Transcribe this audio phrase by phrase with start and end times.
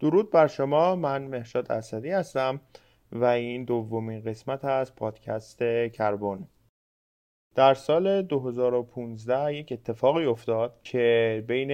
[0.00, 0.96] درود بر شما.
[0.96, 2.60] من مهشاد اسدی هستم
[3.12, 5.58] و این دومین قسمت از پادکست
[5.92, 6.48] کربن.
[7.54, 11.72] در سال 2015 یک اتفاقی افتاد که بین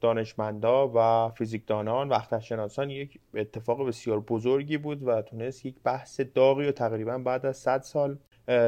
[0.00, 6.68] دانشمندا و فیزیکدانان و اخترشناسان یک اتفاق بسیار بزرگی بود و تونست یک بحث داغی
[6.68, 8.18] و تقریبا بعد از 100 سال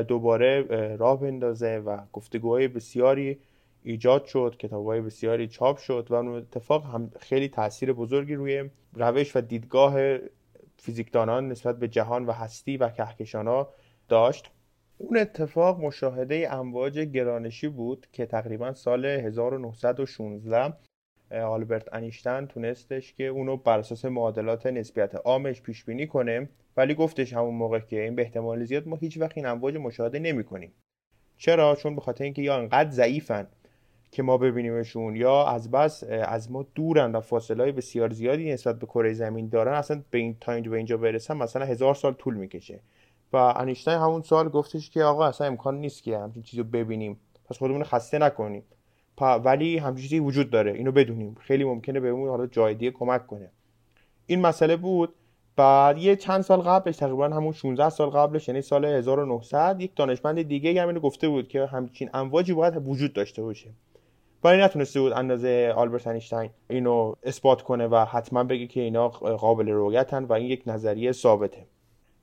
[0.08, 0.62] دوباره
[0.96, 3.38] راه بندازه و گفتگوهای بسیاری
[3.84, 8.70] ایجاد شد کتاب های بسیاری چاپ شد و اون اتفاق هم خیلی تاثیر بزرگی روی
[8.94, 10.18] روش و دیدگاه
[10.76, 13.66] فیزیکدانان نسبت به جهان و هستی و کهکشان
[14.08, 14.50] داشت.
[14.98, 20.72] اون اتفاق مشاهده امواج گرانشی بود که تقریبا سال 1916
[21.30, 26.48] آلبرت انیشتن تونستش که اونو بر اساس معادلات نسبیت عامش پیش بینی کنه.
[26.76, 30.18] ولی گفتش همون موقع که این به احتمال زیاد ما هیچ وقت این امواج مشاهده
[30.18, 30.72] نمی کنیم
[31.36, 33.46] چرا؟ چون به خاطر اینکه یا انقدر ضعیفن
[34.12, 38.78] که ما ببینیمشون یا از بس از ما دورن و فاصله های بسیار زیادی نسبت
[38.78, 42.12] به کره زمین دارن اصلا به این تا اینجا به اینجا برسن مثلا هزار سال
[42.12, 42.80] طول می‌کشه.
[43.32, 47.20] و انیشتین همون سال گفتش که آقا اصلا امکان نیست که همچین چیزی رو ببینیم.
[47.50, 48.62] پس خودمون خسته نکنیم.
[49.20, 50.72] ولی همچین چیزی وجود داره.
[50.72, 51.36] اینو بدونیم.
[51.40, 53.50] خیلی ممکنه بهمون حالا جای دیگه کمک کنه.
[54.26, 55.14] این مسئله بود.
[55.56, 60.42] بعد یه چند سال قبلش تقریبا همون 16 سال قبلش یعنی سال 1900 یک دانشمند
[60.42, 63.70] دیگه هم اینو گفته بود که همچین امواجی باید وجود داشته باشه.
[64.44, 69.68] ولی نتونسته بود اندازه آلبرت اینشتین اینو اثبات کنه و حتما بگه که اینا قابل
[69.68, 71.66] رویتن و این یک نظریه ثابته.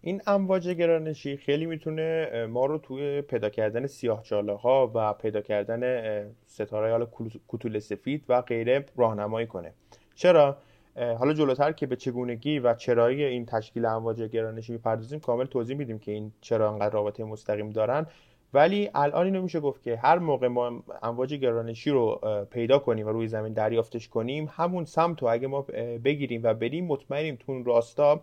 [0.01, 4.23] این امواج گرانشی خیلی می‌تونه ما رو توی پیدا کردن سیاه
[4.61, 7.05] ها و پیدا کردن ستاره حالا
[7.47, 9.73] کوتول سفید و غیره راهنمایی کنه.
[10.15, 10.57] چرا؟
[10.95, 15.99] حالا جلوتر که به چگونگی و چرایی این تشکیل امواج گرانشی می‌پردازیم کامل توضیح میدیم
[15.99, 18.07] که این چرا انقدر رابطه مستقیم دارن.
[18.53, 23.09] ولی الان اینو میشه گفت که هر موقع ما امواج گرانشی رو پیدا کنیم و
[23.09, 25.61] روی زمین دریافتش کنیم همون سمت رو اگه ما
[26.03, 28.21] بگیریم و بریم مطمئنیم تو اون راستا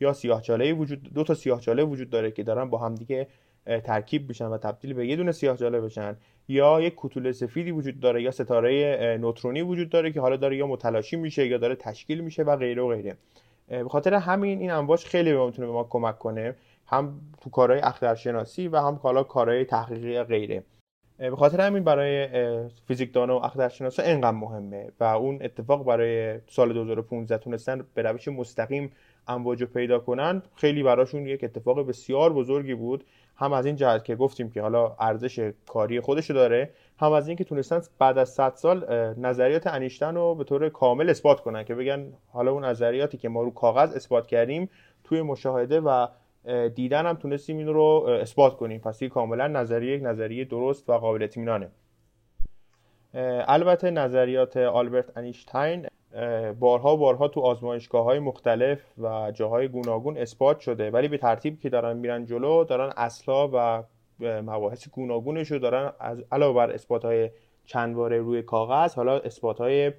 [0.00, 3.26] یا سیاهچاله وجود دو تا سیاهچاله وجود داره که دارن با هم دیگه
[3.84, 6.16] ترکیب میشن و تبدیل به یه دونه سیاهچاله بشن.
[6.48, 10.66] یا یک کوتوله سفیدی وجود داره یا ستاره نوترونی وجود داره که حالا داره یا
[10.66, 13.16] متلاشی میشه یا داره تشکیل میشه و غیره و غیره.
[13.68, 16.54] به خاطر همین این امواج خیلی به ما کمک کنه.
[16.88, 20.64] هم تو کارهای اخترشناسی و هم حالا کارهای تحقیقی غیره.
[21.18, 22.28] به خاطر همین برای
[22.88, 28.92] فیزیکدان و اخترشناسا انقدر مهمه و اون اتفاق برای سال 2015 تونستن به روش مستقیم
[29.28, 30.42] امواج پیدا کنن.
[30.54, 33.04] خیلی براشون یک اتفاق بسیار بزرگی بود.
[33.36, 37.44] هم از این جهت که گفتیم که حالا ارزش کاری خودشو داره هم از اینکه
[37.44, 38.84] تونستن بعد از 100 سال
[39.18, 43.42] نظریات انیشتن رو به طور کامل اثبات کنن که بگن حالا اون نظریاتی که ما
[43.42, 44.70] رو کاغذ اثبات کردیم
[45.04, 46.06] توی مشاهده و
[46.74, 48.80] دیدن هم تونستیم این رو اثبات کنیم.
[48.80, 51.68] پس این کاملا نظریه یک نظریه درست و قابل اطمینانه.
[53.48, 55.86] البته نظریات آلبرت انیشتین
[56.58, 60.90] بارها بارها تو آزمایشگاه های مختلف و جاهای گوناگون اثبات شده.
[60.90, 63.82] ولی به ترتیب که دارن میرن جلو دارن اصلا و
[64.20, 67.30] مباحث گوناگونش رو دارن از علاوه بر اثبات های
[67.64, 69.92] چند باره روی کاغذ حالا اثبات های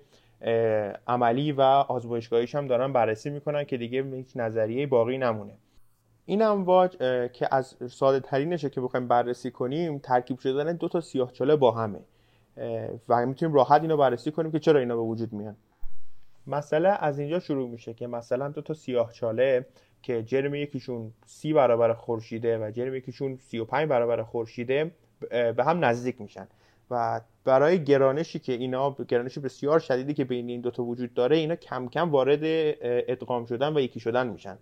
[1.08, 5.54] عملی و آزمایشگاهیش هم دارن بررسی می‌کنن که دیگه هیچ نظریه باقی نمونه.
[6.30, 6.98] این امواج
[7.34, 12.00] که از ساده ترینشه که بخوایم بررسی کنیم ترکیب شدن دو تا سیاهچاله با همه.
[13.10, 15.56] و می‌تونیم راحت اینو بررسی کنیم که چرا اینا به وجود میان.
[16.48, 19.66] مسئله از اینجا شروع میشه که مثلا دو تا سیاهچاله
[20.02, 24.92] که جرم یکیشون سی برابر خورشیده و جرم یکیشون سی و پنج برابر خورشیده
[25.30, 26.48] به هم نزدیک میشن.
[26.92, 31.56] و برای گرانشی که اینا گرانش بسیار شدیدی که بین این دوتا وجود داره اینا
[31.56, 32.40] کم کم وارد
[32.82, 34.58] ادغام شدن و یکی شدن میشن.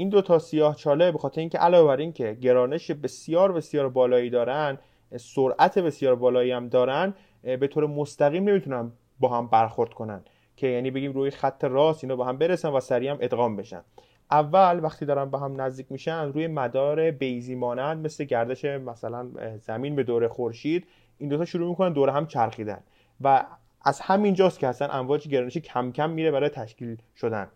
[0.00, 4.30] این دو تا سیاه چاله به خاطر اینکه علاوه بر اینکه گرانش بسیار بسیار بالایی
[4.30, 4.78] دارن
[5.16, 10.20] سرعت بسیار بالایی هم دارن به طور مستقیم نمی‌تونن با هم برخورد کنن.
[10.56, 13.80] که یعنی بگیم روی خط راست اینا با هم برسن و سریع هم ادغام بشن.
[14.30, 19.28] اول وقتی دارن به هم نزدیک میشن روی مدار بیزی مانند مثل گردش مثلا
[19.58, 20.86] زمین به دور خورشید
[21.18, 22.80] این دوتا شروع می‌کنن دور هم چرخیدن.
[23.20, 23.44] و
[23.84, 27.48] از همین جاست که اصلا امواج گرانشی کم کم میره برای تشکیل شدن.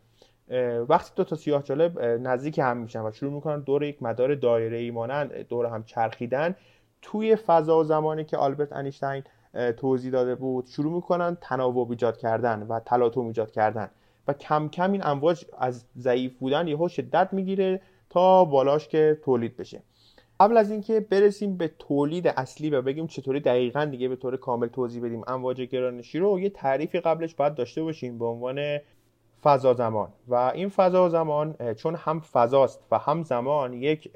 [0.88, 4.78] وقتی دو تا سیاه جالب نزدیک هم میشن و شروع می‌کنن دور یک مدار دایره
[4.78, 6.54] ای مانند دور هم چرخیدن
[7.02, 9.22] توی فضا و زمانی که آلبرت انیشتین
[9.76, 13.90] توضیح داده بود شروع می‌کنن تناوب ایجاد کردن و تلاطم ایجاد کردن
[14.28, 17.80] و کم کم این امواج از ضعیف بودن یهو شدت می‌گیره
[18.10, 19.82] تا بالاش که تولید بشه.
[20.40, 24.66] قبل از اینکه برسیم به تولید اصلی و بگیم چطوری دقیقا دیگه به طور کامل
[24.66, 28.78] توضیح بدیم امواج گرانشی رو یه تعریفی قبلش باید داشته باشیم به عنوان
[29.44, 30.08] فضا زمان.
[30.28, 34.10] و این فضا زمان چون هم فضاست و هم زمان یک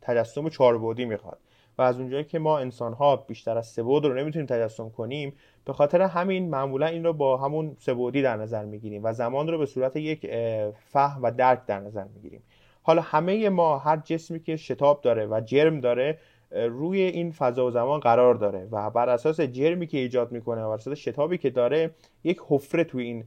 [0.00, 1.38] تجسم چهاربعدی می‌خواد.
[1.78, 5.34] و از اونجایی که ما انسان ها بیشتر از سه رو نمی‌تونیم تجسم کنیم
[5.64, 9.58] به خاطر همین معمولا این رو با همون سه در نظر می‌گیریم و زمان رو
[9.58, 10.26] به صورت یک
[10.74, 12.42] فهم و درک در نظر می‌گیریم.
[12.82, 16.18] حالا همه ما هر جسمی که شتاب داره و جرم داره
[16.50, 18.68] روی این فضا و زمان قرار داره.
[18.70, 21.90] و بر اساس جرمی که ایجاد می‌کنه و بر اساس شتابی که داره
[22.24, 23.24] یک حفره توی این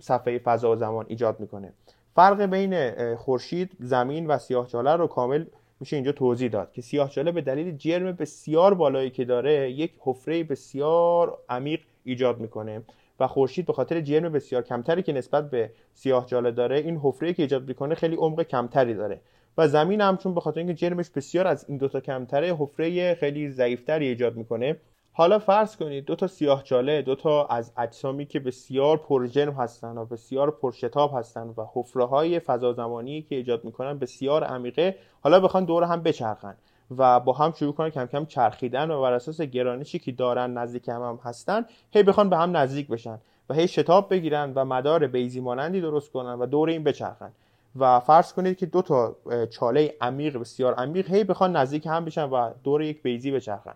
[0.00, 1.72] صفحه فضا و زمان ایجاد می‌کنه.
[2.14, 5.44] فرق بین خورشید زمین و سیاهچاله رو کامل
[5.80, 10.44] میشه اینجا توضیح داد که سیاهچاله به دلیل جرم بسیار بالایی که داره یک حفره
[10.44, 12.82] بسیار عمیق ایجاد می‌کنه
[13.20, 17.42] و خورشید به خاطر جرم بسیار کمتری که نسبت به سیاهچاله داره این حفره که
[17.42, 19.20] ایجاد می‌کنه خیلی عمق کمتری داره.
[19.58, 23.50] و زمین هم چون به خاطر اینکه جرمش بسیار از این دوتا کمتره حفره خیلی
[23.50, 24.76] ضعیفتری ایجاد می‌کنه.
[25.18, 30.04] حالا فرض کنید دو تا سیاهچاله دو تا از اجسامی که بسیار پرجرم هستن و
[30.04, 34.96] بسیار پرشتاب هستن و حفره های فضا زمانی که ایجاد می‌کنن بسیار عمیقه.
[35.20, 36.54] حالا بخوان دور هم بچرخن
[36.96, 40.88] و با هم شروع کنن کم کم چرخیدن و بر اساس گرانشی که دارن نزدیک
[40.88, 45.06] هم, هم هستن هی بخوان به هم نزدیک بشن و هی شتاب بگیرن و مدار
[45.06, 47.32] بیزی مانندی درست کنن و دور این بچرخن.
[47.76, 49.16] و فرض کنید که دو تا
[49.50, 53.74] چاله عمیق بسیار عمیق هی بخوان نزدیک هم بشن و دور یک بیزی بچرخن.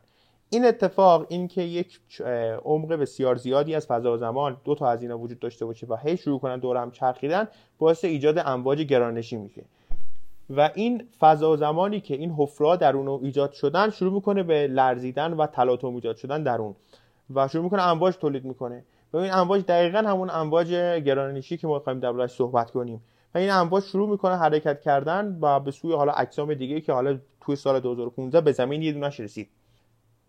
[0.52, 2.00] این اتفاق این که یک
[2.64, 5.96] عمق بسیار زیادی از فضا و زمان دو تا از اینا وجود داشته باشه و
[5.96, 7.48] هی شروع کنن دور هم چرخیدن
[7.78, 9.64] باعث ایجاد امواج گرانشی میشه.
[10.50, 14.66] و این فضا و زمانی که این حفرا در اون ایجاد شدن شروع می‌کنه به
[14.66, 16.74] لرزیدن و تلاطم ایجاد شدن در اون
[17.34, 18.84] و شروع می‌کنه امواج تولید می‌کنه.
[19.12, 20.68] و این امواج دقیقا همون امواج
[21.06, 23.02] گرانشی که ما خواهیم دربارش صحبت کنیم.
[23.34, 27.18] و این امواج شروع می‌کنه حرکت کردن و به سوی حالا اجسام دیگه که حالا
[27.40, 29.48] توی سال 2015 به زمین یه دونش رسید.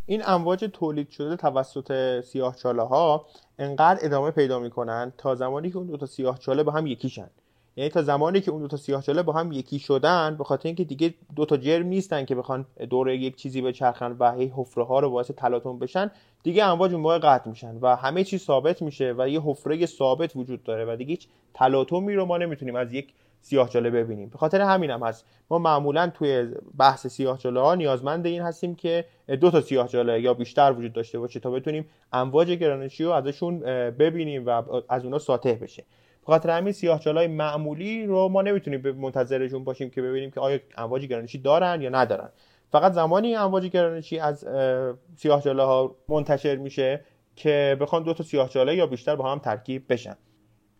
[0.05, 3.25] این امواج تولید شده توسط سیاه چاله ها
[3.59, 7.29] انقدر ادامه پیدا می‌کنن تا زمانی که اون دو تا سیاه چاله با هم یکیشن.
[7.75, 10.83] یعنی تا زمانی که اون دو تا سیاهچاله با هم یکی شدن به خاطر اینکه
[10.83, 14.99] دیگه دو تا جرم نیستن که بخوان دور یک چیزی بچرخن و هی حفره ها
[14.99, 16.11] رو باعث تلاطم بشن
[16.43, 20.35] دیگه امواج اون موقع قطع میشن و همه چیز ثابت میشه و یه حفره ثابت
[20.35, 24.29] وجود داره و دیگه هیچ تلاطمی رو ما نمی‌تونیم از یک سیاهچاله ببینیم.
[24.29, 25.25] به خاطر همین هم هست.
[25.49, 26.47] ما معمولا توی
[26.77, 29.05] بحث سیاهچاله ها نیازمند این هستیم که
[29.41, 33.59] دو تا سیاهچاله یا بیشتر وجود داشته باشه تا بتونیم امواج گرانشی رو ازشون
[33.91, 35.83] ببینیم و از اونا ساطع بشه.
[36.25, 41.05] خاطر همین سیاهچالای معمولی رو ما نمی‌تونیم به منتظرشون باشیم که ببینیم که آیا امواج
[41.05, 42.29] گرانشی دارن یا ندارن.
[42.71, 44.47] فقط زمانی امواج گرانشی از
[45.15, 47.01] سیاهچاله ها منتشر میشه
[47.35, 50.15] که بخوان دو تا سیاهچاله یا بیشتر با هم ترکیب بشن.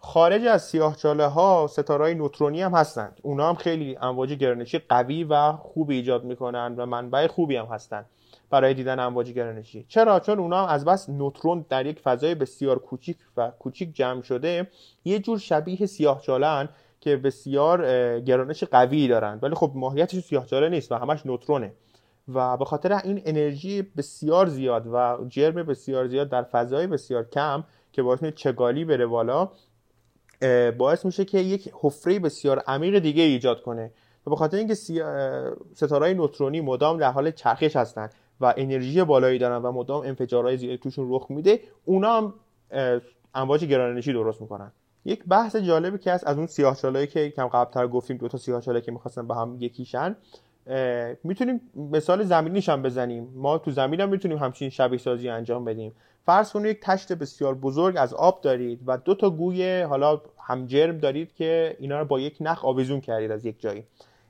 [0.03, 3.19] خارج از سیاهچاله ها ستاره نوترونی هم هستند.
[3.21, 8.05] اونا هم خیلی امواج گرانشی قوی و خوبی ایجاد می‌کنن و منبع خوبی هم هستند
[8.49, 9.85] برای دیدن امواج گرانشی.
[9.87, 14.67] چرا؟ چون اونا از بس نوترون در یک فضای بسیار کوچیک و کوچیک جمع شده
[15.05, 16.69] یه جور شبیه سیاهچاله‌ان
[16.99, 17.79] که بسیار
[18.19, 19.39] گرانش قوی دارن.
[19.41, 21.73] ولی خب ماهیتش سیاهچاله نیست و همش نوترونه.
[22.33, 27.63] و به خاطر این انرژی بسیار زیاد و جرم بسیار زیاد در فضای بسیار کم
[27.93, 29.49] که باعث چگالی بره بالا
[30.77, 33.91] باعث میشه که یک حفره بسیار عمیق دیگه ایجاد کنه.
[34.27, 34.73] و به خاطر اینکه
[35.73, 40.77] ستاره نوترونی مدام در حال چرخش هستند و انرژی بالایی دارن و مدام انفجارهای زیادی
[40.77, 42.33] توشون رخ میده اونا هم
[43.35, 44.71] امواج گرانشی درست می‌کنن.
[45.05, 48.81] یک بحث جالبی که هست از اون سیاهچالایی که کم قبلتر گفتیم دو تا سیاهچاله
[48.81, 50.15] که می‌خواستن به هم یکیشن
[51.23, 53.33] می‌تونیم مثال زمینیش هم بزنیم.
[53.35, 55.91] ما تو زمین هم می‌تونیم همچین شبیه سازی انجام بدیم.
[56.25, 60.97] فرض کنید یک تشت بسیار بزرگ از آب دارید و دو تا گوی حالا همجرم
[60.97, 63.83] دارید که اینا رو با یک نخ آویزون کردید از یک جایی.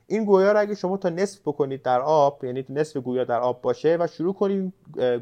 [0.06, 3.62] این گویا رو اگه شما تا نصف بکنید در آب یعنی نصف گویا در آب
[3.62, 4.72] باشه و شروع کنید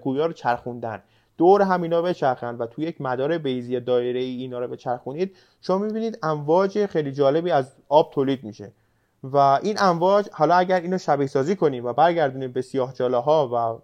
[0.03, 1.03] گویا رو چرخوندن.
[1.39, 5.79] دور هم اینا بچرخند و توی یک مدار بیزی دایره ای اینا رو بچرخونید شما
[5.79, 8.73] می‌بینید امواج خیلی جالبی از آب تولید میشه.
[9.25, 13.49] و این امواج حالا اگر اینو شبیه سازی کنیم و برگردونیم به سیاه جاله ها
[13.53, 13.83] و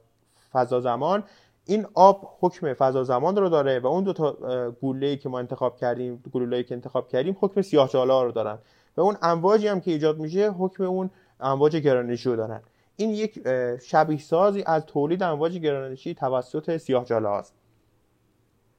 [0.53, 1.25] فضا زمان
[1.67, 4.37] این آب حکم فضا زمان رو داره و اون دو تا
[4.81, 8.59] گوله که ما انتخاب کردیم گلوله‌ای که انتخاب کردیم حکم سیاه ها رو دارن
[8.97, 12.63] و اون امواجی هم که ایجاد میشه حکم اون امواج گرانشی رو دارن.
[12.97, 13.49] این یک
[13.83, 17.55] شبیه سازی از تولید امواج گرانشی توسط سیاهچاله هاست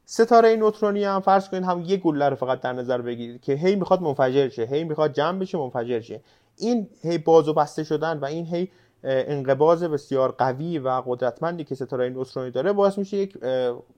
[0.06, 3.75] ستاره نوترونی هم فرض کنید هم یک گله رو فقط در نظر بگیرید که هی
[3.75, 6.22] می‌خواد منفجر شه هی می‌خواد جمع بشه منفجر شه.
[6.58, 8.70] این هی باز و بسته شدن و این هی
[9.04, 13.38] انقباض بسیار قوی و قدرتمندی که ستاره نوترونی داره باعث میشه یک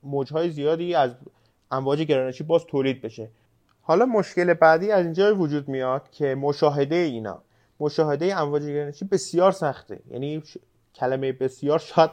[0.03, 1.11] موجهای زیادی از
[1.71, 3.29] امواج گرانشی باز تولید بشه.
[3.81, 7.41] حالا مشکل بعدی از اینجا وجود میاد که مشاهده اینا.
[7.79, 9.99] مشاهده امواج گرانشی بسیار سخته.
[10.11, 10.43] یعنی
[10.95, 12.09] کلمه بسیار شاید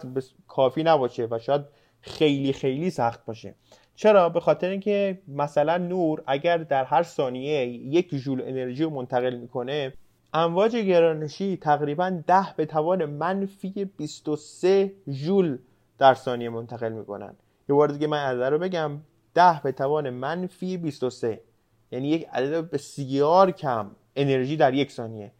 [0.49, 1.63] کافی نباشه و شاید
[2.01, 3.55] خیلی خیلی سخت باشه.
[3.95, 9.35] چرا؟ به خاطر اینکه مثلا نور اگر در هر ثانیه یک جول انرژی رو منتقل
[9.35, 9.93] می‌کنه
[10.39, 15.59] امواج گرانشی تقریبا 10 به توان منفی 23 ژول
[15.99, 17.35] در ثانیه منتقل می‌کنن
[17.69, 19.01] یه بار دیگه من عدد رو بگم.
[19.35, 21.41] 10 به توان منفی 23
[21.91, 25.33] یعنی یک عدد بسیار کم انرژی در یک ثانیه.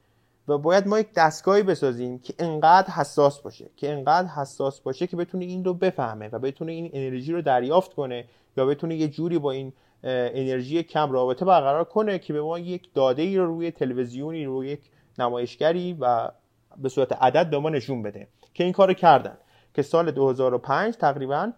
[0.49, 5.17] و باید ما یک دستگاهی بسازیم که انقدر حساس باشه که انقدر حساس باشه که
[5.17, 8.25] بتونه این رو بفهمه و بتونه این انرژی رو دریافت کنه
[8.57, 9.73] یا بتونه یه جوری با این
[10.05, 14.69] انرژی کم رابطه برقرار کنه که به ما یک داده ای رو روی تلویزیونی روی
[14.69, 14.81] یک
[15.19, 16.31] نمایشگری و
[16.77, 19.37] به صورت عدد به ما نشون بده که این کارو کردن.
[19.77, 21.53] که سال 2005 تقریبا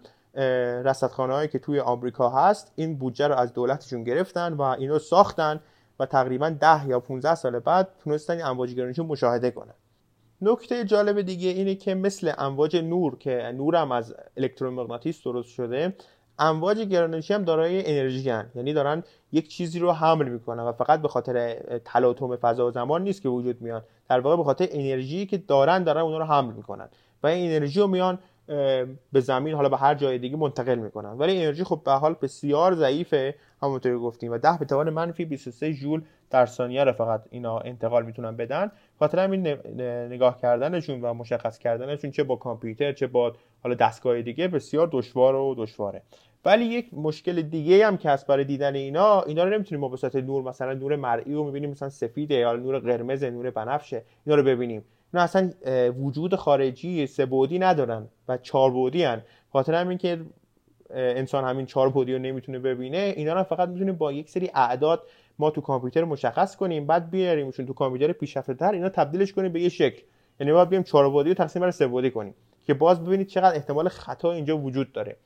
[0.85, 5.61] رصدخانه هایی که توی آمریکا هست این بودجه رو از دولتشون گرفتن و اینو ساختن
[6.01, 9.75] و تقریبا 10 یا 15 سال بعد تونستن این امواج گرانشی مشاهده کنن.
[10.43, 15.95] نکته جالب دیگه اینه که مثل امواج نور که نور هم از الکترومغناطیس درست شده
[16.39, 18.51] امواج گرانشی هم دارای انرژی هن.
[18.55, 19.03] یعنی دارن
[19.33, 21.55] یک چیزی رو حمل می‌کنن و فقط به خاطر
[21.85, 23.83] تلاطم فضا و زمان نیست که وجود میان.
[24.09, 26.89] در واقع به خاطر انرژی که دارن دارن اونا رو حمل می‌کنن
[27.23, 28.19] و این انرژی رو میان
[29.13, 31.19] به زمین حالا به هر جای دیگه منتقل می‌کنن.
[31.19, 34.33] ولی انرژی خب به حال بسیار ضعیفه همونطوری گفتیم.
[34.33, 38.73] و 10 به توان منفی 23 جول در ثانیه رو فقط اینا انتقال می‌تونن بدن.
[38.99, 39.47] خاطر همین
[40.13, 45.35] نگاه کردنشون و مشخص کردنشون چه با کامپیوتر چه با حالا دستگاه دیگه بسیار دشوار
[45.35, 46.03] و دشواره.
[46.45, 49.97] ولی یک مشکل دیگه هم که هست برای دیدن اینا اینا رو نمی‌تونیم ما به
[49.97, 54.37] صورت نور مثلا نور مرئی رو می‌بینیم مثلا سفیده یا نور قرمز نور بنفشه اینا
[54.37, 54.85] رو ببینیم.
[55.13, 55.51] اینا اصلا
[56.03, 57.27] وجود خارجی سه
[57.59, 59.23] ندارن و چهار بعدی هن.
[59.53, 60.21] خاطر همین که
[60.91, 65.03] انسان همین چهار بعدی رو نمی‌تونه ببینه اینا رو فقط می‌تونیم با یک سری اعداد
[65.39, 69.61] ما تو کامپیوتر مشخص کنیم بعد بیاریمشون تو کامپیوتر پیشرفته تر اینا تبدیلش کنیم به
[69.61, 70.03] یه شکل.
[70.41, 72.35] یعنی باید بیایم چهار بعدی رو تقسیم بر سه کنیم
[72.67, 75.17] که باز ببینید چقدر احتمال خطا اینجا وجود داره.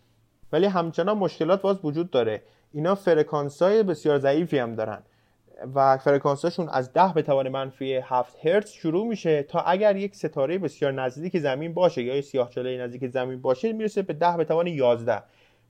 [0.52, 2.42] ولی همچنان مشکلات باز وجود داره.
[2.72, 5.02] اینا فرکانس های بسیار ضعیفی هم دارن
[5.74, 10.58] و فرکانساشون از 10 به توان منفی 7 هرتز شروع میشه تا اگر یک ستاره
[10.58, 15.22] بسیار نزدیک زمین باشه یا سیاهچاله نزدیک زمین باشه می‌رسه به 10 به توان 11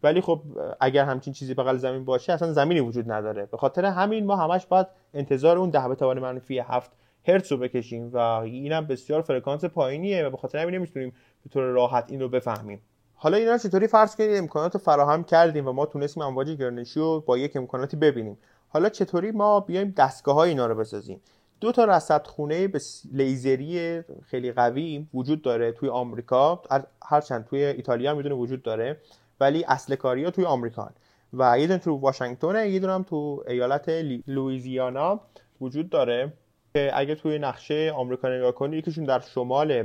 [0.03, 0.41] ولی خب
[0.81, 3.47] اگر همچین چیزی بغل زمین باشه اصلا زمینی وجود نداره.
[3.47, 6.91] به خاطر همین ما همش باید انتظار اون 10 به توان منفی 7
[7.29, 11.13] هرتز رو بکشیم و اینم بسیار فرکانس پایینیه و به خاطر همین نمی‌تونیم
[11.45, 12.81] به طور راحت این رو بفهمیم.
[13.15, 17.21] حالا اینا چطوری فرض کنید امکانات رو فراهم کردیم و ما تونستیم امواج گرانشی رو
[17.21, 18.39] با یک امکاناتی ببینیم.
[18.69, 21.21] حالا چطوری ما بیایم دستگاه های اینا رو بسازیم؟
[21.61, 22.69] دو تا رصدخونه
[23.13, 26.63] لیزری خیلی قوی وجود داره توی آمریکا.
[27.05, 28.97] هرچند توی ایتالیا می‌دونه وجود داره.
[29.43, 30.91] ولی اصل کاری ها توی آمریکا
[31.33, 33.89] و یه دونه تو واشنگتن یه دونه هم تو ایالت
[34.27, 35.21] لویزیانا
[35.61, 36.33] وجود داره
[36.75, 39.83] که اگه توی نقشه آمریکا نگاه کنی یکیشون در شمال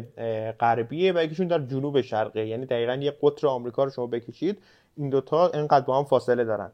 [0.60, 4.62] غربیه و یکیشون در جنوب شرقه یعنی دقیقا یه قطر آمریکا رو شما بکشید
[4.98, 6.72] این دوتا انقدر با هم فاصله دارن.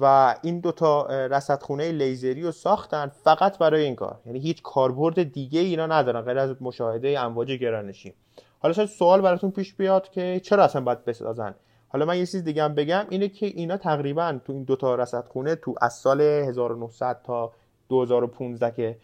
[0.00, 4.20] و این دوتا رصدخونه لیزری رو ساختن فقط برای این کار.
[4.26, 8.14] یعنی هیچ کاربرد دیگه اینا ندارن غیر از مشاهده امواج گرانشی
[8.58, 11.54] حالا شاید سوال براتون پیش بیاد که چرا اصلا باید بسازن؟
[11.94, 15.54] حالا من یه چیز دیگه هم بگم اینه که اینا تقریبا تو این دوتا رصدخونه
[15.54, 17.52] تو از سال 1900 تا
[17.88, 18.96] 2015 که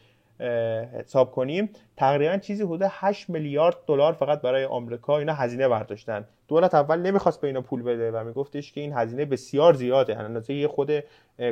[0.99, 6.25] حساب کنیم تقریبا چیزی حدود 8 میلیارد دلار فقط برای آمریکا اینا هزینه برداشتن.
[6.49, 10.18] دولت اول نمی‌خواست به اینا پول بده و میگفتش که این هزینه بسیار زیاده.
[10.18, 10.90] اندازه خود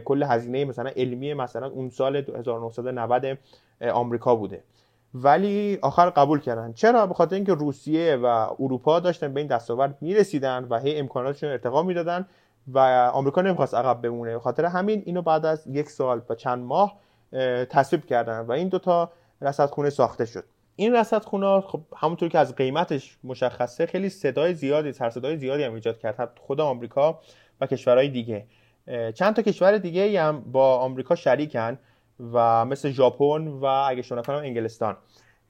[0.04, 3.38] کل هزینه مثلا علمی مثلا اون سال 1990
[3.92, 4.62] آمریکا بوده.
[5.14, 6.72] ولی آخر قبول کردن.
[6.72, 8.26] چرا؟ به خاطر اینکه روسیه و
[8.60, 12.26] اروپا داشتن به این دستاورد می‌رسیدن و هی امکاناتشون ارتقا می‌دادن
[12.68, 12.78] و
[13.14, 14.32] آمریکا نمی‌خواست عقب بمونه.
[14.32, 16.96] به خاطر همین اینو بعد از یک سال و چند ماه
[17.70, 19.10] تصویب کردن و این دوتا
[19.42, 20.44] رصدخونه ساخته شد.
[20.76, 25.74] این رصدخونه خب همونطور که از قیمتش مشخصه خیلی صدای زیادی سر صدای زیادی هم
[25.74, 26.38] ایجاد کرد.
[26.40, 27.20] خود آمریکا
[27.60, 28.46] و کشورهای دیگه.
[29.14, 31.78] چند تا کشور دیگه هم با آمریکا شریکن.
[32.32, 34.96] و مثل ژاپن و اگه شما کنم انگلستان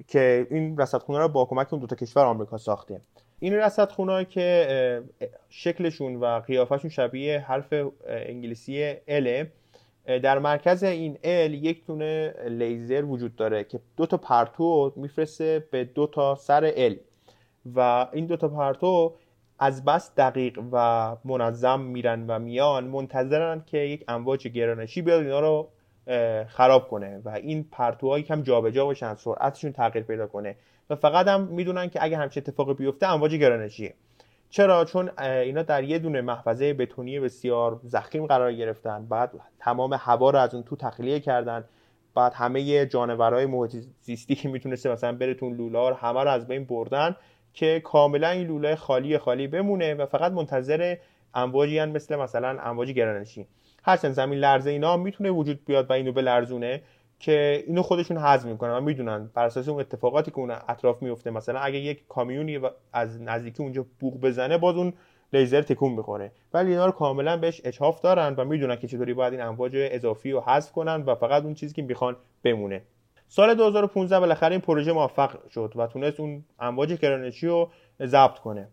[0.09, 3.01] که این رصدخونه رو با کمک اون دو تا کشور آمریکا ساخته
[3.41, 5.03] این رصدخونه که
[5.49, 7.75] شکلشون و قیافشون شبیه حرف
[8.07, 9.47] انگلیسی ال
[10.07, 15.85] در مرکز این ال یک تونه لیزر وجود داره که دو تا پرتو میفرسته به
[15.85, 16.97] دو تا سر ال
[17.75, 19.15] و این دو تا پرتو
[19.59, 25.41] از بس دقیق و منظم میرن و میان منتظرن که یک امواج گرانشی بیاد اینا
[25.41, 25.69] رو
[26.49, 30.57] خراب کنه و این پرتوهایی کم جابجا باشن سرعتشون تغییر پیدا کنه.
[30.91, 33.95] و فقط هم می‌دونن که اگه همچین اتفاقی بیفته امواج گرانشیه
[34.51, 39.07] چرا؟ چون اینا در یه دونه محفظه بتونی بسیار زخیم قرار گرفتن.
[39.07, 41.65] بعد تمام هوا رو از اون تو تخلیه کردن.
[42.15, 46.65] بعد همه جانورهای محیط زیستی که می‌تونسته مثلا بره تو لولار همه رو از بین
[46.65, 47.17] بردن
[47.55, 50.97] که کاملا این لوله خالی خالی بمونه و فقط منتظر
[51.35, 53.47] امواجی مثل مثلا امواج گرانشی.
[53.83, 56.83] هرچند زمین لرزه اینا می‌تونه وجود بیاد و اینو به لرزونه
[57.19, 61.31] که اینو خودشون هضم می‌کنن و می‌دونن بر اساس اون اتفاقاتی که اون اطراف میفته
[61.31, 62.61] مثلا اگه یک کامیونی
[62.93, 64.93] از نزدیکی اونجا بوق بزنه باز اون
[65.33, 66.33] لیزر تکون می‌خوره.
[66.55, 70.31] ولی اینا رو کاملا بهش اچاف دارن و می‌دونن که چطوری باید این امواج اضافی
[70.31, 72.83] رو حذف کنن و فقط اون چیزی که می‌خوان بمونه.
[73.29, 77.71] سال 2015 بالاخره این پروژه موفق شد و تونست اون امواج گرانشی رو
[78.05, 78.69] ضبط کنه.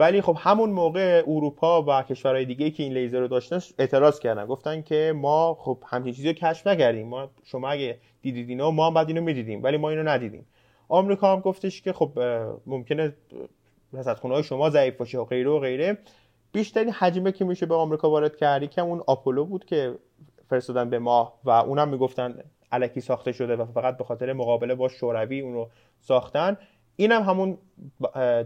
[0.00, 4.46] ولی خب همون موقع اروپا و کشورهای دیگه که این لیزر رو داشتن اعتراض کردن.
[4.46, 7.08] گفتن که ما خب همچین چیزی رو کشف نکردیم.
[7.08, 10.46] ما شما اگه دیدید اینو ما هم بعد اینو می‌دیدیم ولی ما اینو ندیدیم.
[10.88, 12.18] آمریکا هم گفتش که خب
[12.66, 13.14] ممکنه
[13.92, 15.98] رصدخونه های شما ضعیف باشه و غیره و غیره.
[16.52, 19.94] بیشترین حجمه که میشه به آمریکا وارد کردی که اون آپولو بود که
[20.50, 22.34] فرستادن به ماه و اونم می‌گفتن
[22.72, 26.56] علکی ساخته شده و فقط به خاطر مقابله با شوروی اون رو ساختن.
[27.00, 27.58] این هم همون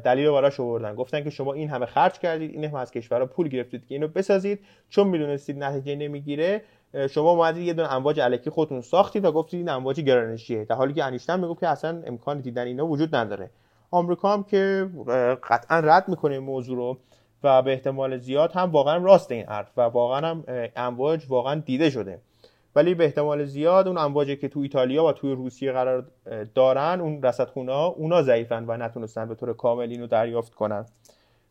[0.05, 0.95] دلیل رو براش آوردن.
[0.95, 4.09] گفتن که شما این همه خرج کردید این همه از کشورها پول گرفتید که اینو
[4.09, 4.59] بسازید.
[4.89, 6.63] چون می‌دونستید نتیجه نمی‌گیره
[7.11, 10.65] شما اومدید یه دونه امواج الکی خودتون ساختید و گفتید این امواج گرانشیه.
[10.65, 13.51] در حالی که انیشتن می‌گفت که اصلا امکان دیدن اینا وجود نداره.
[13.91, 14.91] آمریکا هم که
[15.51, 16.99] قطعا رد می‌کنه موضوع رو
[17.43, 20.45] و به احتمال زیاد هم واقعا راست این حرف و واقعا هم
[20.77, 22.19] امواج واقعا دیده شده.
[22.77, 26.07] ولی به احتمال زیاد اون امواجی که تو ایتالیا و توی روسیه قرار
[26.55, 30.87] دارن اون رصدخونه ها اونا ضعیفن و نتونستن به طور کامل اینو دریافت کنن.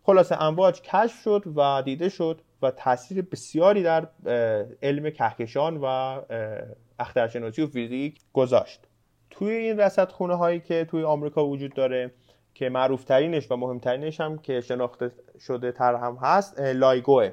[0.03, 4.07] خلاصه امواج کشف شد و دیده شد و تاثیر بسیاری در
[4.81, 5.85] علم کهکشان و
[6.99, 8.81] اخترشناسی و فیزیک گذاشت.
[9.29, 12.11] توی این رصدخونه هایی که توی آمریکا وجود داره
[12.53, 17.31] که معروف ترینش و مهمترینش هم که شناخته شده تر هم هست لایگوه.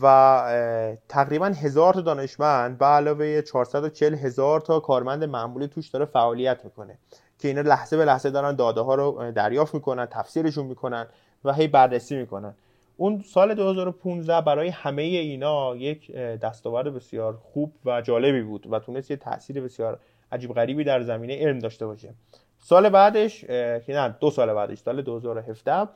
[0.00, 6.64] و تقریبا هزار تا دانشمند به علاوه 440 هزار تا کارمند معمولی توش داره فعالیت
[6.64, 6.98] می‌کنه
[7.38, 11.06] که اینا لحظه به لحظه دارن داده ها رو دریافت می‌کنن تفسیرشون می‌کنن
[11.44, 12.54] و هی بررسی می‌کنن.
[12.96, 19.10] اون سال 2015 برای همه اینا یک دستاورد بسیار خوب و جالبی بود و تونست
[19.10, 19.98] یه تاثیر بسیار
[20.32, 22.14] عجیب غریبی در زمینه علم داشته باشه.
[22.58, 25.88] سال بعدش که نه دو سال بعدش سال 2017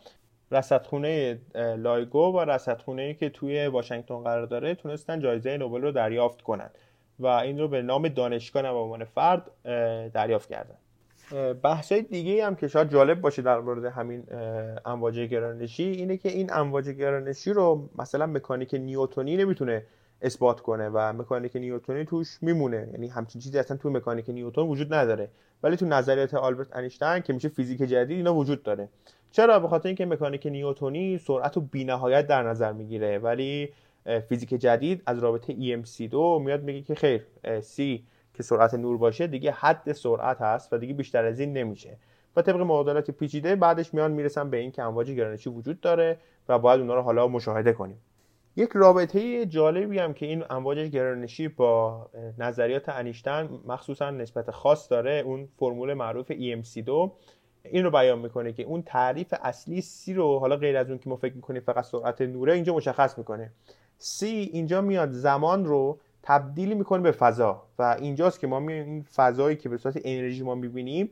[0.51, 1.39] رصدخونه
[1.77, 6.71] لایگو و رصدخونه که توی واشنگتن قرار داره تونستن جایزه نوبل رو دریافت کنن
[7.19, 9.51] و این رو به نام دانشگاه نه به عنوان فرد
[10.13, 10.75] دریافت کردن.
[11.63, 14.25] بحث دیگه هم که شاید جالب باشه در مورد همین
[14.85, 19.83] امواج گرانشی اینه که این امواج گرانشی رو مثلا مکانیک نیوتونی نمی‌تونه
[20.23, 22.89] اثبات کنه و مکانیک نیوتونی توش میمونه.
[22.93, 25.29] یعنی همچین چیزی اصلا توی مکانیک نیوتون وجود نداره.
[25.63, 28.89] ولی تو نظریات آلبرت انیشتین که میشه فیزیک جدید اینا وجود داره.
[29.37, 33.69] چرا؟ به خاطر اینکه مکانیک نیوتونی سرعت و بینهایت در نظر می‌گیره ولی
[34.29, 37.77] فیزیک جدید از رابطه EMC2 میاد میگه که خیر C
[38.35, 41.99] که سرعت نور باشه دیگه حد سرعت هست و دیگه بیشتر از این نمیشه.
[42.37, 46.19] و طبق معادلات پیچیده بعدش میان می‌رسن به این که امواج گرانشی وجود داره
[46.49, 47.99] و باید اونا رو حالا مشاهده کنیم.
[48.57, 52.07] یک رابطه جالبی هم که این امواج گرانشی با
[52.39, 57.11] نظریات انیشتن مخصوصا نسبت خاص داره اون فرمول معروف EMC2
[57.71, 61.11] این رو بیان می‌کنه که اون تعریف اصلی سی رو حالا غیر از اون که
[61.11, 63.51] ما فکر می‌کنیم فقط سرعت نوره اینجا مشخص می‌کنه.
[63.99, 69.03] سی اینجا میاد زمان رو تبدیل می‌کنه به فضا و اینجاست که ما میایم این
[69.03, 71.11] فضایی که به صورت انرژی ما می‌بینیم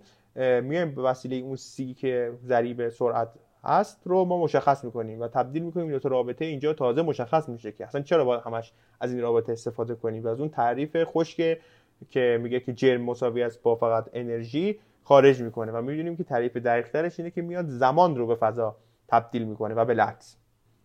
[0.62, 3.28] میایم به وسیله اون سی که ضریب سرعت
[3.64, 7.72] هست رو ما مشخص می‌کنیم و تبدیل می‌کنیم این دو رابطه اینجا تازه مشخص میشه
[7.72, 11.58] که اصلا چرا باید همش از این رابطه استفاده کنیم؟ و از اون تعریف خشک
[12.10, 16.56] که میگه که جرم مساوی است با فقط انرژی خارج می‌کنه و می‌دونیم که تعریف
[16.56, 18.76] دقیقترش اینه که میاد زمان رو به فضا
[19.08, 20.36] تبدیل می‌کنه و بالعکس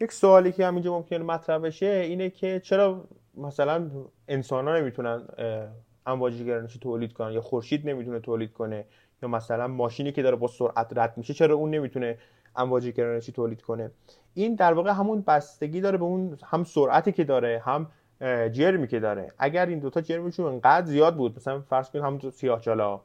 [0.01, 3.03] یک سوالی که همینجا ممکنه مطرح بشه اینه که چرا
[3.37, 3.89] مثلا
[4.27, 5.21] انسان ها نمی‌تونن
[6.05, 8.85] امواج گرانشی تولید کنن یا خورشید نمی‌تونه تولید کنه
[9.23, 12.17] یا مثلا ماشینی که داره با سرعت رد میشه چرا اون نمی‌تونه
[12.55, 13.91] امواج گرانشی تولید کنه؟
[14.33, 17.87] این در واقع همون بستگی داره به اون هم سرعتی که داره هم
[18.51, 19.31] جرمی که داره.
[19.37, 23.01] اگر این دوتا جرمشون انقدر زیاد بود مثلا فرض کنید همون سیاهچالا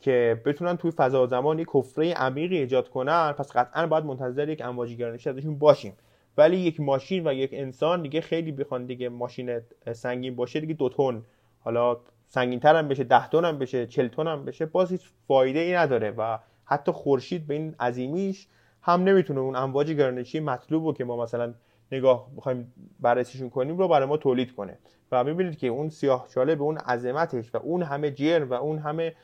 [0.00, 4.62] که بتونن توی فضا زمان یک کفره عمیقی ایجاد کنن پس قطعا باید منتظر یک
[4.62, 5.92] امواج گرانشی ازشون باشیم.
[6.36, 9.60] ولی یک ماشین و یک انسان دیگه خیلی بخوان دیگه ماشین
[9.92, 11.22] سنگین باشه دیگه دو تن.
[11.60, 15.02] حالا سنگین تر هم بشه ده تن هم بشه چل تن هم بشه باز هیچ
[15.28, 18.46] فایده ای نداره و حتی خورشید به این عظیمیش
[18.82, 21.54] هم نمی‌تونه اون امواج گرانشی مطلوب که ما مثلا
[21.92, 24.78] نگاه بخوایم بررسیشون کنیم رو برای ما تولید کنه.
[25.12, 28.78] و می‌بینید که اون سیاه چاله به اون عظمتش و اون همه جرم و اون
[28.78, 29.14] همه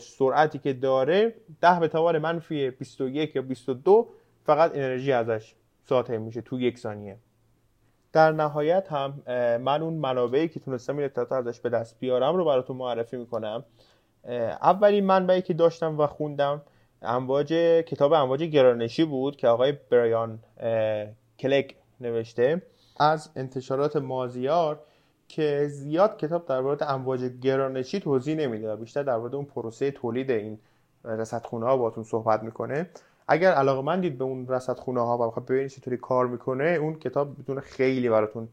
[0.00, 4.08] سرعتی که داره ده به توان منفی 21 یا 22
[4.44, 7.16] فقط انرژی ازش ساطع میشه تو یک ثانیه.
[8.12, 9.22] در نهایت هم
[9.62, 13.64] من اون منابعی که تونستم این اطلاعات ازش به دست بیارم رو براتون معرفی می‌کنم.
[14.62, 16.62] اولین منبعی که داشتم و خوندم
[17.02, 17.52] امواج
[17.86, 20.38] کتاب امواج گرانشی بود که آقای بریان
[21.38, 22.62] کلک نوشته.
[23.00, 24.80] از انتشارات مازیار
[25.30, 30.30] که زیاد کتاب در مورد امواج گرانشی توضیح نمیده بیشتر در مورد اون پروسه تولید
[30.30, 30.58] این
[31.04, 32.90] رصدخونه ها باتون صحبت می‌کنه.
[33.28, 37.38] اگر علاقه من به اون رصدخونه ها و بخواد ببینید چطوری کار می‌کنه اون کتاب
[37.38, 38.48] می‌تونه خیلی براتون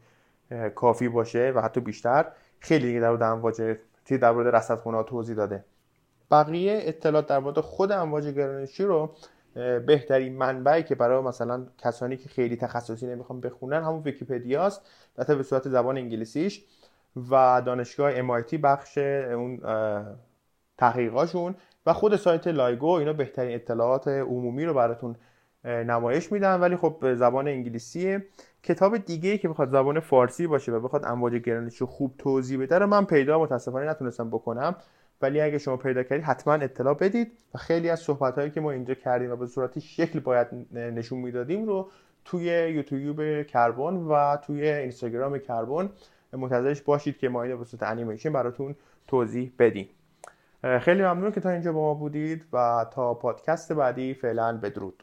[0.74, 2.26] کافی باشه و حتی بیشتر
[2.58, 3.76] خیلی در مورد امواج
[4.20, 5.64] در مورد رصدخونه ها توضیح داده.
[6.30, 9.10] بقیه اطلاعات در مورد خود امواج گرانشی رو
[9.86, 15.42] بهترین منبعی که برای مثلا کسانی که خیلی تخصصی نمی‌خوان بخونن همون ویکیپدیاست البته به
[15.42, 16.64] صورت زبان انگلیسیش
[17.30, 19.60] و دانشگاه MIT بخش اون
[20.78, 21.54] تحقیقاشون
[21.86, 25.16] و خود سایت لایگو اینا بهترین اطلاعات عمومی رو براتون
[25.64, 26.60] نمایش میدن.
[26.60, 28.26] ولی خب زبان انگلیسیه.
[28.62, 32.86] کتاب دیگه که بخواد زبان فارسی باشه و بخواد امواج گرانشی خوب توضیح بده رو
[32.86, 34.76] من پیدا متاسفانه نتونستم بکنم.
[35.22, 38.70] ولی اگه شما پیدا کردید حتما اطلاع بدید و خیلی از صحبت هایی که ما
[38.70, 41.90] اینجا کردیم و به صورتی شکل باید نشون می‌دادیم رو
[42.24, 45.90] توی یوتیوب کربن و توی اینستاگرام کربن
[46.32, 48.74] منتظرش باشید که ما اینو به صورت انیمیشن براتون
[49.06, 49.88] توضیح بدیم.
[50.80, 55.02] خیلی ممنون که تا اینجا با ما بودید و تا پادکست بعدی فعلا بدرود.